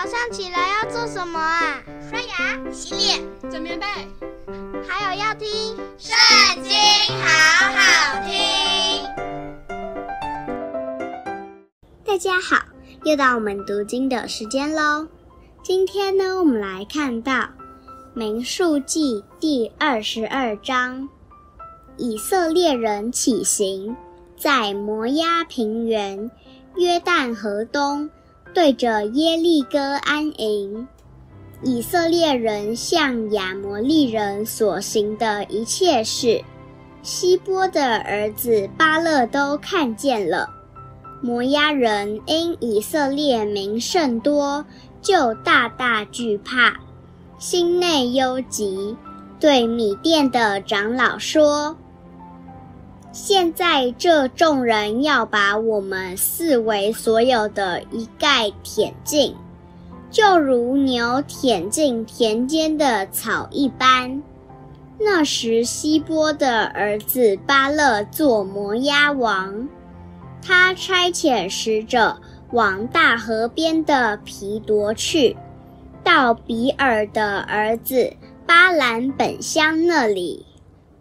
[0.00, 1.82] 早上起来要做什么啊？
[2.08, 3.84] 刷牙、洗脸、整棉被，
[4.86, 5.48] 还有要听
[5.98, 6.16] 《圣
[6.62, 6.70] 经》，
[7.20, 7.26] 好
[7.74, 9.04] 好听。
[12.04, 12.64] 大家好，
[13.02, 15.08] 又到我们读经的时间喽。
[15.64, 17.32] 今天呢，我们来看到
[18.14, 21.08] 《民数记》第二十二章，
[21.96, 23.96] 以色列人起行，
[24.36, 26.30] 在摩押平原、
[26.76, 28.08] 约旦河东。
[28.54, 30.88] 对着耶利哥安营，
[31.62, 36.42] 以色列人向亚摩利人所行的一切事，
[37.02, 40.50] 希波的儿子巴勒都看见了。
[41.20, 44.64] 摩押人因以色列名甚多，
[45.02, 46.80] 就大大惧怕，
[47.38, 48.96] 心内忧急，
[49.38, 51.76] 对米甸的长老说。
[53.10, 59.34] 现在这众人要把我们四围所有的一概舔尽，
[60.10, 64.22] 就如牛舔尽田间的草一般。
[65.00, 69.68] 那时希波的儿子巴勒做摩押王，
[70.42, 72.18] 他差遣使者
[72.52, 75.36] 往大河边的皮夺去，
[76.02, 78.12] 到比尔的儿子
[78.44, 80.44] 巴兰本乡那里。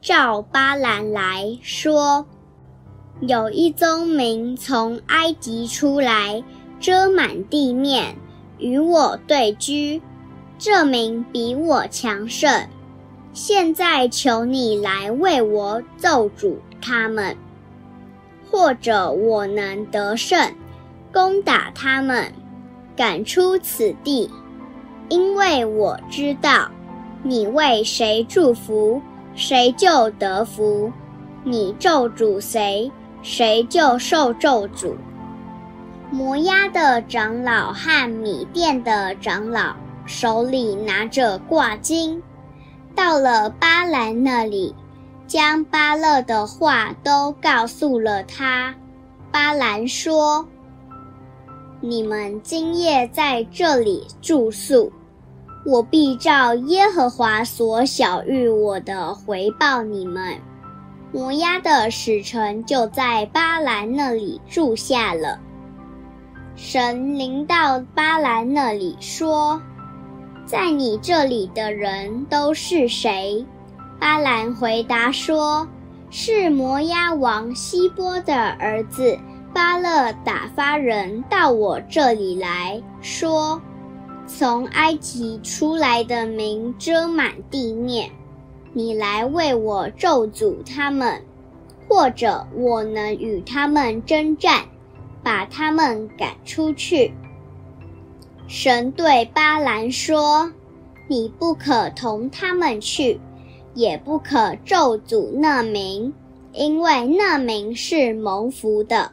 [0.00, 2.24] 召巴兰来说
[3.20, 6.42] ：“有一宗民从埃及出来，
[6.80, 8.16] 遮满地面，
[8.56, 10.00] 与我对居。
[10.58, 12.66] 这民比我强盛。
[13.34, 17.36] 现在求你来为我咒主他们，
[18.50, 20.54] 或者我能得胜，
[21.12, 22.32] 攻打他们，
[22.96, 24.30] 赶出此地。
[25.10, 26.70] 因为我知道，
[27.22, 29.02] 你为谁祝福。”
[29.42, 30.92] 谁就得福，
[31.44, 34.92] 你咒诅谁，谁就受咒诅。
[36.10, 39.74] 摩押的长老和米甸的长老
[40.04, 42.22] 手里拿着挂经，
[42.94, 44.74] 到了巴兰那里，
[45.26, 48.74] 将巴勒的话都告诉了他。
[49.32, 50.46] 巴兰说
[51.80, 54.92] ：“你们今夜在这里住宿。”
[55.70, 60.36] 我必照耶和华所晓谕我的回报你们。
[61.12, 65.38] 摩押的使臣就在巴兰那里住下了。
[66.56, 69.62] 神临到巴兰那里说
[70.44, 73.46] ：“在你这里的人都是谁？”
[74.00, 75.68] 巴兰回答说
[76.10, 79.16] ：“是摩押王西波的儿子
[79.54, 83.62] 巴勒打发人到我这里来说。”
[84.38, 88.10] 从埃及出来的民遮满地面，
[88.72, 91.20] 你来为我咒诅他们，
[91.88, 94.64] 或者我能与他们争战，
[95.22, 97.12] 把他们赶出去。
[98.46, 100.50] 神对巴兰说
[101.06, 103.20] ：“你不可同他们去，
[103.74, 106.14] 也不可咒诅那民，
[106.52, 109.12] 因为那民是蒙福的。”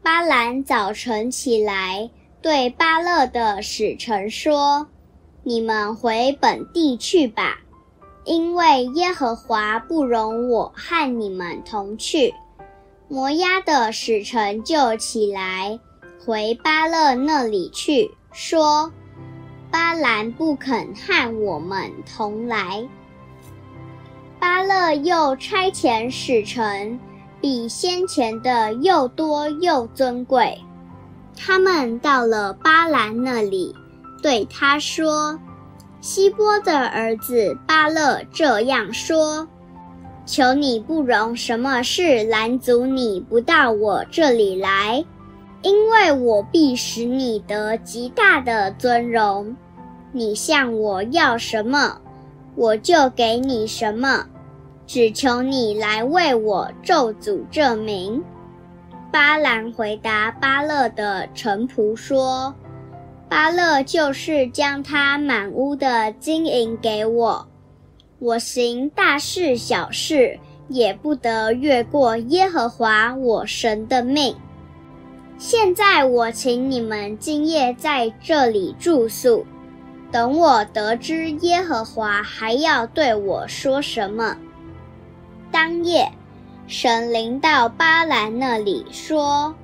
[0.00, 2.10] 巴兰早晨起来。
[2.44, 4.86] 对巴勒的使臣说
[5.44, 7.60] ：“你们回本地去吧，
[8.26, 12.34] 因为耶和华不容我和你们同去。”
[13.08, 15.80] 摩押的使臣就起来
[16.22, 18.92] 回巴勒那里去，说
[19.72, 22.86] ：“巴兰不肯和我们同来。”
[24.38, 27.00] 巴勒又差遣使臣，
[27.40, 30.60] 比先前的又多又尊贵。
[31.36, 33.74] 他们到了巴兰那里，
[34.22, 35.38] 对他说
[36.00, 39.46] ：“希波的儿子巴勒这样说：
[40.24, 45.04] 求你不容什么事拦阻你不到我这里来，
[45.62, 49.54] 因为我必使你得极大的尊荣。
[50.12, 52.00] 你向我要什么，
[52.54, 54.24] 我就给你什么，
[54.86, 58.22] 只求你来为我咒诅这名。”
[59.14, 62.52] 巴兰回答巴勒的臣仆说
[63.30, 67.46] ：“巴勒就是将他满屋的金银给我，
[68.18, 74.34] 我行大事小事也不得越过耶和华我神的命。
[75.38, 79.46] 现在我请你们今夜在这里住宿，
[80.10, 84.36] 等我得知耶和华还要对我说什么。”
[85.52, 86.10] 当夜。
[86.66, 89.54] 神临到巴兰那里说：“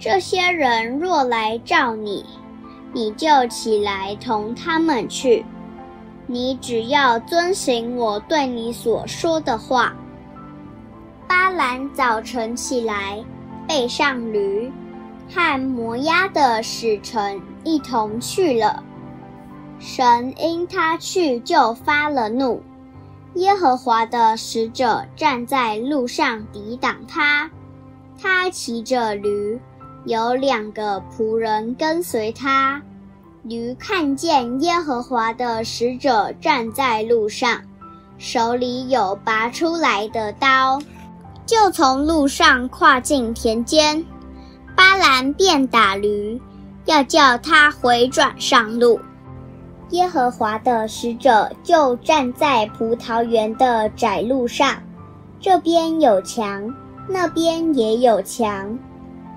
[0.00, 2.24] 这些人若来召你，
[2.94, 5.44] 你就起来同他们去。
[6.26, 9.94] 你只要遵行我对你所说的话。”
[11.28, 13.22] 巴兰早晨起来，
[13.68, 14.72] 背上驴，
[15.28, 18.82] 和摩押的使臣一同去了。
[19.78, 22.62] 神因他去就发了怒，
[23.34, 27.50] 耶和华的使者站在路上抵挡他。
[28.20, 29.58] 他骑着驴，
[30.04, 32.80] 有两个仆人跟随他。
[33.42, 37.60] 驴看见耶和华的使者站在路上，
[38.18, 40.80] 手里有拔出来的刀，
[41.44, 44.04] 就从路上跨进田间。
[44.76, 46.40] 巴兰便打驴，
[46.84, 49.00] 要叫他回转上路。
[49.92, 54.82] 耶和华的使者就站在葡萄园的窄路上，
[55.38, 56.74] 这边有墙，
[57.06, 58.78] 那边也有墙。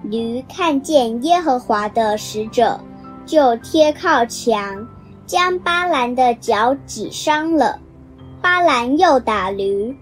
[0.02, 2.80] 驴看见耶和华的使者，
[3.26, 4.88] 就贴靠墙，
[5.26, 7.78] 将巴兰的脚挤伤了。
[8.42, 9.94] 巴兰又打驴，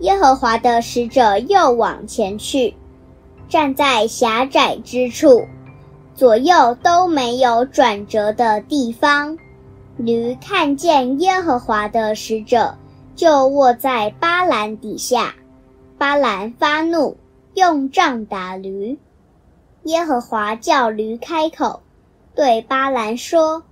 [0.00, 2.74] 耶和华的使者又往前去，
[3.48, 5.46] 站在狭窄之处，
[6.12, 9.38] 左右都没有转折的地方。
[9.98, 12.74] 驴看见耶和华的使者，
[13.14, 15.34] 就卧在巴兰底下。
[15.98, 17.16] 巴兰发怒，
[17.54, 18.98] 用杖打驴。
[19.84, 21.80] 耶和华叫驴开口。
[22.34, 23.62] 对巴兰说：“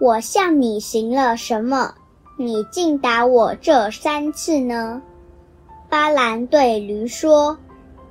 [0.00, 1.94] 我向你行了什么？
[2.38, 5.02] 你竟打我这三次呢？”
[5.90, 7.56] 巴兰对驴说：“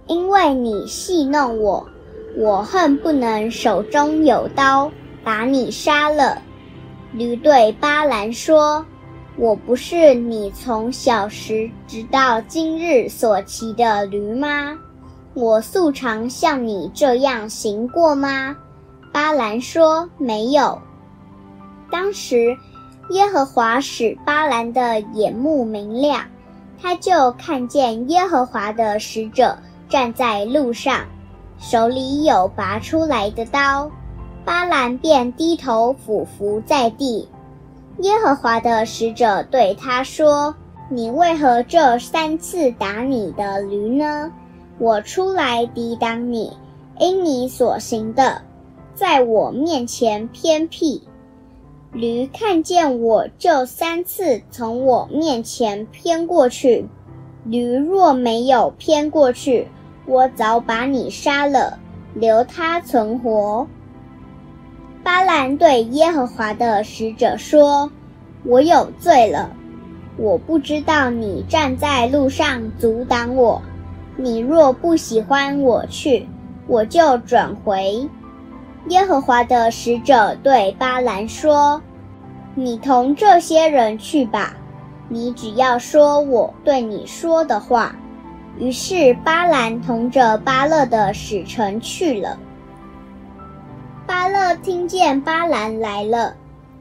[0.07, 1.88] 因为你戏弄我，
[2.38, 4.92] 我恨不能手中有刀，
[5.24, 6.39] 把你杀了。”
[7.17, 8.85] 驴对巴兰说
[9.37, 14.77] ：“我不是你从小时直到今日所骑的驴吗？
[15.33, 18.55] 我素常像你这样行过吗？”
[19.11, 20.79] 巴兰说：“没有。”
[21.89, 22.55] 当时，
[23.09, 26.23] 耶和华使巴兰的眼目明亮，
[26.79, 29.57] 他就看见耶和华的使者
[29.89, 31.05] 站在路上，
[31.57, 33.89] 手里有拔出来的刀。
[34.47, 37.27] 巴兰便低头俯伏在地。
[37.97, 40.55] 耶和华的使者对他说
[40.89, 44.31] ：“你为何这三次打你的驴呢？
[44.79, 46.55] 我出来抵挡你，
[46.97, 48.41] 因你所行的。”
[48.95, 51.03] 在我面前偏僻，
[51.91, 56.88] 驴看见我就三次从我面前偏过去。
[57.43, 59.67] 驴若没有偏过去，
[60.05, 61.77] 我早把你杀了，
[62.13, 63.67] 留他存活。
[65.07, 67.89] 巴兰对耶和华的使者说
[68.44, 69.50] ：“我有罪了，
[70.18, 73.62] 我不知道你站在路上阻挡我。
[74.18, 76.27] 你若不喜欢我去，
[76.68, 78.06] 我就转回。”
[78.89, 81.81] 耶和华的使者对巴兰说
[82.53, 84.57] ：“你同这些人去吧，
[85.07, 87.95] 你只要说我对你说的话。”
[88.60, 92.38] 于是巴兰同着巴勒的使臣去了。
[94.07, 96.33] 巴勒听见巴兰来了，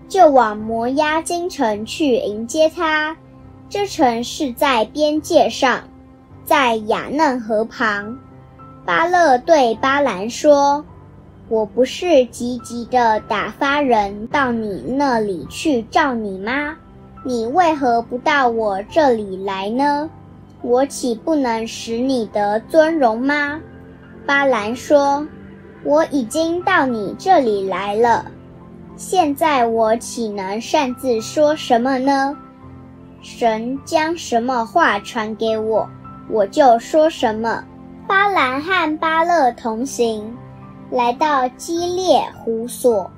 [0.09, 3.17] 就往摩押京城去迎接他。
[3.69, 5.81] 这城是在边界上，
[6.45, 8.17] 在雅嫩河旁。
[8.85, 10.85] 巴勒对巴兰说。
[11.49, 16.77] 我不是急急的打发人到你那里去召你吗？
[17.25, 20.11] 你为何不到我这里来呢？
[20.63, 23.61] 我岂不能使你得尊荣吗？
[24.27, 25.25] 巴兰说
[25.87, 28.27] ：“我已经到你这里来了，
[28.97, 32.37] 现在我岂能擅自说什么呢？
[33.23, 35.89] 神将什么话传给我，
[36.29, 37.63] 我就说什么。”
[38.09, 40.37] 巴兰和巴勒同行。
[40.91, 43.09] 来到基列胡所，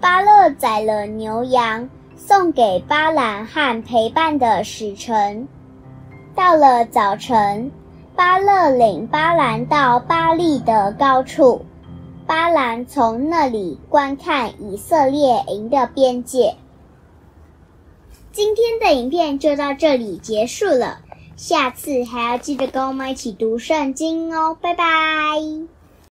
[0.00, 5.46] 巴勒宰了牛羊，送给巴兰和陪伴的使臣。
[6.34, 7.70] 到了早晨，
[8.16, 11.62] 巴勒领巴兰到巴利的高处，
[12.30, 16.54] 巴兰从那里观看以色列营的边界。
[18.30, 21.00] 今天的影片就到这里结束了，
[21.34, 24.84] 下次还要记得跟我们一起读圣经哦，拜拜。